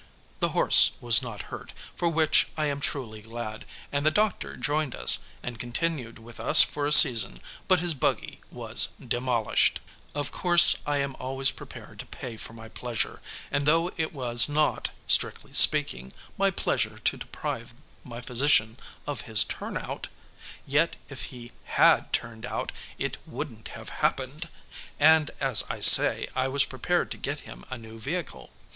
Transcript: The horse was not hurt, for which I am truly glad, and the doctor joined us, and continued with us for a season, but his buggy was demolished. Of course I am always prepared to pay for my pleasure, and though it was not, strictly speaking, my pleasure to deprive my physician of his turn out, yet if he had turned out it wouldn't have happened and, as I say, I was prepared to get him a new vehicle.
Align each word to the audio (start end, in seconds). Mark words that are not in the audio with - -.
The 0.39 0.49
horse 0.49 0.93
was 0.99 1.21
not 1.21 1.43
hurt, 1.53 1.73
for 1.95 2.09
which 2.09 2.47
I 2.57 2.65
am 2.65 2.79
truly 2.81 3.21
glad, 3.21 3.65
and 3.91 4.03
the 4.03 4.09
doctor 4.09 4.57
joined 4.57 4.95
us, 4.95 5.19
and 5.43 5.59
continued 5.59 6.17
with 6.17 6.39
us 6.39 6.63
for 6.63 6.87
a 6.87 6.91
season, 6.91 7.39
but 7.67 7.81
his 7.81 7.93
buggy 7.93 8.41
was 8.49 8.87
demolished. 8.99 9.79
Of 10.15 10.31
course 10.31 10.77
I 10.87 10.97
am 10.97 11.15
always 11.19 11.51
prepared 11.51 11.99
to 11.99 12.07
pay 12.07 12.35
for 12.35 12.53
my 12.53 12.67
pleasure, 12.67 13.21
and 13.51 13.67
though 13.67 13.91
it 13.95 14.11
was 14.11 14.49
not, 14.49 14.89
strictly 15.07 15.53
speaking, 15.53 16.13
my 16.35 16.49
pleasure 16.49 16.97
to 16.97 17.17
deprive 17.17 17.71
my 18.03 18.21
physician 18.21 18.77
of 19.05 19.21
his 19.29 19.43
turn 19.43 19.77
out, 19.77 20.07
yet 20.65 20.95
if 21.09 21.25
he 21.25 21.51
had 21.65 22.11
turned 22.11 22.47
out 22.47 22.71
it 22.97 23.17
wouldn't 23.27 23.67
have 23.67 23.89
happened 23.89 24.49
and, 24.99 25.29
as 25.39 25.63
I 25.69 25.79
say, 25.79 26.27
I 26.35 26.47
was 26.47 26.65
prepared 26.65 27.11
to 27.11 27.17
get 27.19 27.41
him 27.41 27.65
a 27.69 27.77
new 27.77 27.99
vehicle. 27.99 28.49